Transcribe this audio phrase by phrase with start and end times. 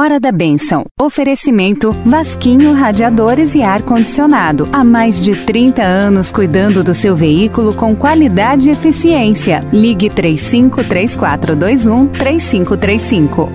[0.00, 0.86] Hora da Bênção.
[0.98, 4.66] Oferecimento Vasquinho Radiadores e Ar Condicionado.
[4.72, 9.60] Há mais de 30 anos cuidando do seu veículo com qualidade e eficiência.
[9.70, 13.52] Ligue 353421 3535.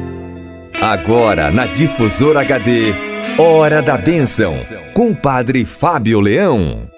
[0.80, 2.94] Agora na Difusora HD.
[3.40, 4.56] Hora da Bênção.
[4.94, 6.95] Com o Padre Fábio Leão.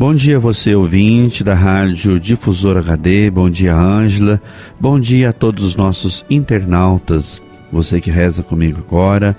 [0.00, 4.40] Bom dia você ouvinte da Rádio Difusora HD, bom dia Ângela,
[4.80, 7.38] bom dia a todos os nossos internautas,
[7.70, 9.36] você que reza comigo agora,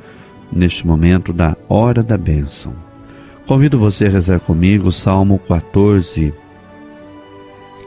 [0.54, 2.76] neste momento da Hora da Bênção.
[3.48, 6.32] Convido você a rezar comigo o Salmo 14.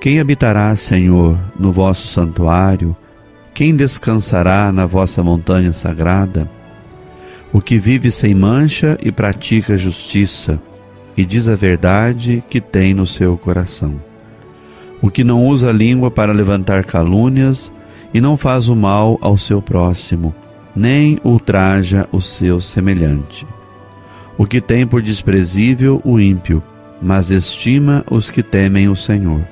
[0.01, 2.97] Quem habitará, Senhor, no vosso santuário?
[3.55, 6.51] Quem descansará na vossa montanha sagrada?
[7.53, 10.61] O que vive sem mancha e pratica justiça,
[11.17, 13.95] e diz a verdade que tem no seu coração.
[15.01, 17.71] O que não usa a língua para levantar calúnias
[18.13, 20.35] e não faz o mal ao seu próximo,
[20.75, 23.47] nem ultraja o seu semelhante.
[24.37, 26.63] O que tem por desprezível o ímpio,
[27.01, 29.43] mas estima os que temem o Senhor.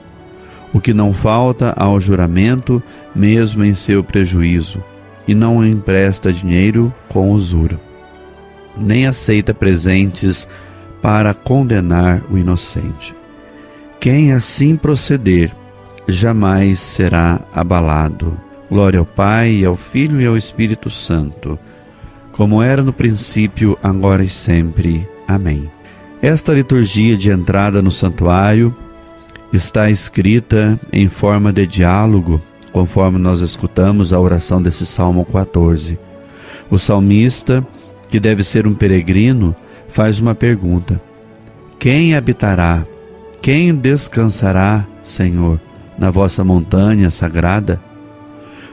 [0.73, 2.83] O que não falta ao juramento,
[3.15, 4.83] mesmo em seu prejuízo,
[5.29, 7.79] e não empresta dinheiro com usura,
[8.77, 10.49] nem aceita presentes
[11.03, 13.15] para condenar o inocente.
[13.99, 15.53] Quem assim proceder
[16.07, 18.39] jamais será abalado.
[18.71, 21.59] Glória ao Pai, ao Filho e ao Espírito Santo,
[22.33, 25.07] como era no princípio, agora e sempre.
[25.29, 25.71] Amém.
[26.23, 28.75] Esta liturgia de entrada no santuário
[29.53, 32.41] está escrita em forma de diálogo,
[32.73, 35.99] conforme nós escutamos a oração desse Salmo 14.
[36.71, 37.67] O salmista,
[38.09, 39.55] que deve ser um peregrino,
[39.93, 41.01] faz uma pergunta:
[41.79, 42.85] Quem habitará,
[43.41, 45.61] quem descansará, Senhor,
[45.99, 47.81] na vossa montanha sagrada?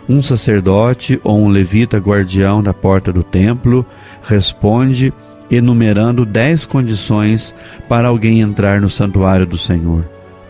[0.08, 3.86] Um sacerdote ou um levita guardião da porta do templo
[4.24, 5.14] responde
[5.52, 7.54] enumerando dez condições
[7.88, 10.04] para alguém entrar no santuário do Senhor,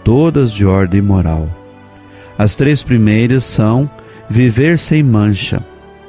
[0.03, 1.50] todas de ordem moral.
[2.38, 3.90] As três primeiras são
[4.30, 5.62] viver sem mancha,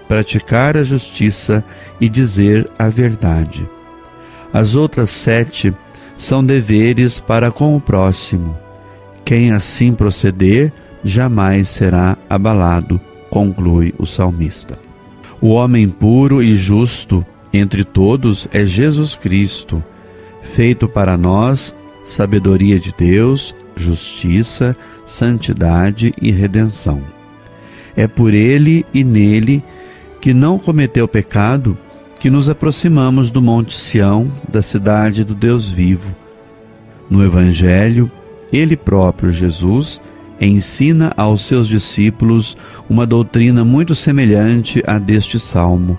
[0.06, 1.64] praticar a justiça
[2.00, 3.66] e dizer a verdade.
[4.52, 5.72] As outras sete
[6.16, 8.56] são deveres para com o próximo.
[9.24, 10.72] Quem assim proceder
[11.04, 13.00] jamais será abalado,
[13.30, 14.78] conclui o salmista.
[15.40, 19.82] O homem puro e justo entre todos é Jesus Cristo,
[20.42, 21.74] feito para nós
[22.04, 27.02] sabedoria de Deus, justiça, santidade e redenção.
[27.96, 29.62] É por ele e nele
[30.20, 31.78] que não cometeu pecado
[32.20, 36.14] que nos aproximamos do Monte Sião, da cidade do Deus vivo.
[37.08, 38.10] No Evangelho,
[38.52, 39.98] ele próprio, Jesus,
[40.38, 42.58] ensina aos seus discípulos
[42.90, 45.98] uma doutrina muito semelhante à deste salmo.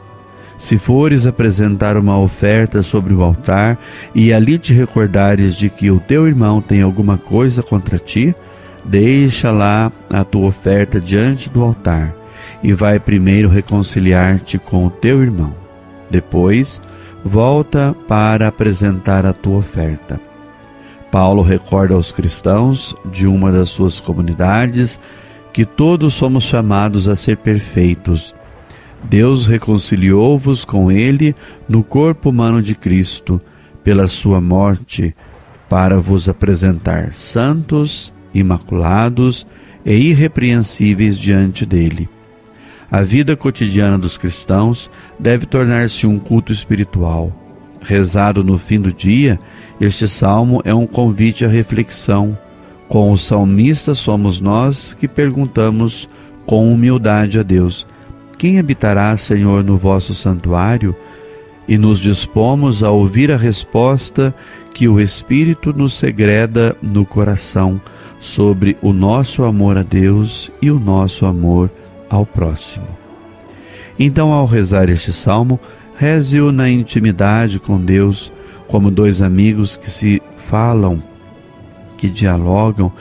[0.59, 3.79] Se fores apresentar uma oferta sobre o altar
[4.13, 8.35] e ali te recordares de que o teu irmão tem alguma coisa contra ti,
[8.85, 12.13] deixa lá a tua oferta diante do altar
[12.61, 15.61] e vai primeiro reconciliar-te com o teu irmão.
[16.11, 16.81] Depois,
[17.23, 20.19] volta para apresentar a tua oferta.
[21.09, 24.99] Paulo recorda aos cristãos de uma das suas comunidades
[25.53, 28.35] que todos somos chamados a ser perfeitos.
[29.03, 31.35] Deus reconciliou-vos com Ele
[31.67, 33.41] no corpo humano de Cristo,
[33.83, 35.15] pela sua morte,
[35.67, 39.47] para vos apresentar santos, imaculados
[39.85, 42.07] e irrepreensíveis diante dele.
[42.91, 47.31] A vida cotidiana dos cristãos deve tornar-se um culto espiritual.
[47.81, 49.39] Rezado no fim do dia,
[49.79, 52.37] este salmo é um convite à reflexão.
[52.89, 56.09] Com o salmista somos nós que perguntamos
[56.45, 57.87] com humildade a Deus:
[58.37, 60.93] Quem habitará, Senhor, no vosso santuário?
[61.69, 64.35] E nos dispomos a ouvir a resposta
[64.73, 67.79] que o Espírito nos segreda no coração
[68.19, 71.71] sobre o nosso amor a Deus e o nosso amor
[72.11, 72.87] ao próximo.
[73.97, 75.57] Então, ao rezar este salmo,
[75.95, 78.31] reze-o na intimidade com Deus,
[78.67, 81.01] como dois amigos que se falam,
[81.97, 82.91] que dialogam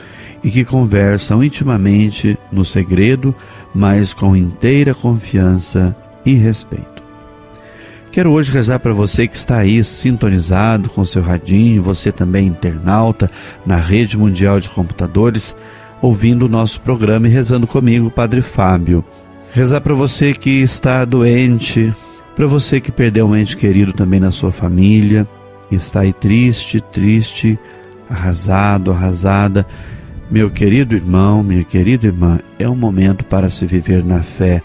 [0.43, 3.35] e que conversam intimamente no segredo,
[3.75, 7.01] mas com inteira confiança e respeito.
[8.11, 13.29] Quero hoje rezar para você que está aí sintonizado com seu radinho, você também internauta
[13.65, 15.55] na rede mundial de computadores
[16.01, 19.03] ouvindo o nosso programa e rezando comigo, Padre Fábio.
[19.53, 21.93] Rezar para você que está doente,
[22.35, 25.27] para você que perdeu um ente querido também na sua família,
[25.69, 27.59] está aí triste, triste,
[28.09, 29.65] arrasado, arrasada.
[30.29, 34.61] Meu querido irmão, minha querida irmã, é um momento para se viver na fé.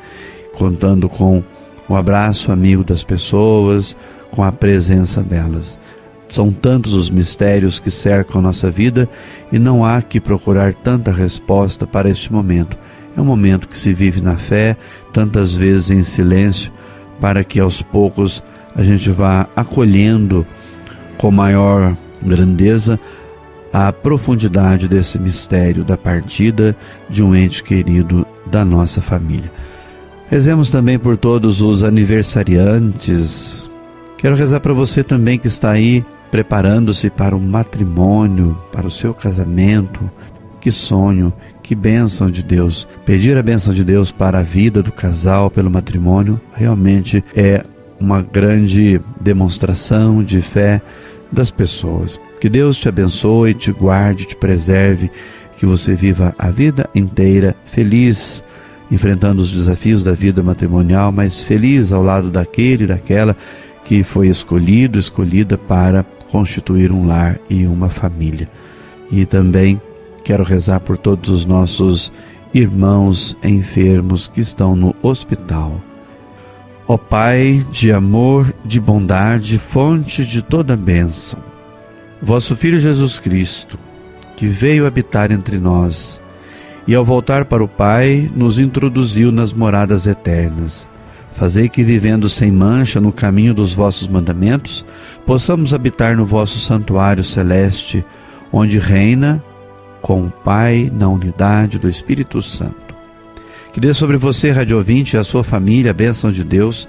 [0.54, 1.42] contando com
[1.86, 3.94] o abraço amigo das pessoas,
[4.30, 5.78] com a presença delas.
[6.28, 9.08] São tantos os mistérios que cercam nossa vida
[9.52, 12.76] e não há que procurar tanta resposta para este momento.
[13.16, 14.76] É um momento que se vive na fé,
[15.12, 16.72] tantas vezes em silêncio,
[17.20, 18.42] para que aos poucos
[18.74, 20.46] a gente vá acolhendo
[21.16, 23.00] com maior grandeza
[23.72, 26.76] a profundidade desse mistério da partida
[27.08, 29.50] de um ente querido da nossa família.
[30.28, 33.70] Rezemos também por todos os aniversariantes.
[34.18, 36.04] Quero rezar para você também que está aí
[36.36, 40.10] preparando-se para o matrimônio, para o seu casamento.
[40.60, 42.86] Que sonho, que bênção de Deus.
[43.06, 47.64] Pedir a bênção de Deus para a vida do casal, pelo matrimônio, realmente é
[47.98, 50.82] uma grande demonstração de fé
[51.32, 52.20] das pessoas.
[52.38, 55.10] Que Deus te abençoe, te guarde, te preserve,
[55.58, 58.44] que você viva a vida inteira feliz,
[58.90, 63.34] enfrentando os desafios da vida matrimonial, mas feliz ao lado daquele e daquela
[63.86, 68.48] que foi escolhido, escolhida para constituir um lar e uma família.
[69.10, 69.80] E também
[70.24, 72.12] quero rezar por todos os nossos
[72.52, 75.80] irmãos enfermos que estão no hospital.
[76.88, 81.38] Ó Pai de amor, de bondade, fonte de toda bênção,
[82.22, 83.78] vosso Filho Jesus Cristo,
[84.36, 86.20] que veio habitar entre nós
[86.86, 90.88] e ao voltar para o Pai nos introduziu nas moradas eternas
[91.36, 94.84] Fazei que, vivendo sem mancha no caminho dos vossos mandamentos,
[95.26, 98.02] possamos habitar no vosso santuário celeste,
[98.50, 99.42] onde reina
[100.00, 102.94] com o Pai na unidade do Espírito Santo.
[103.70, 106.88] Que dê sobre você, Rádio Ouvinte, e a sua família a bênção de Deus,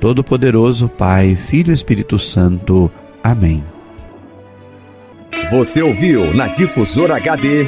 [0.00, 2.88] Todo-Poderoso, Pai, Filho e Espírito Santo.
[3.22, 3.64] Amém.
[5.50, 7.66] Você ouviu na Difusora HD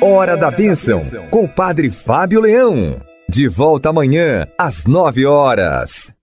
[0.00, 2.96] Hora da Bênção, com o Padre Fábio Leão.
[3.34, 6.14] De volta amanhã, às nove horas.